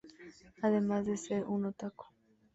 [0.63, 2.05] Además de ser un Otaku.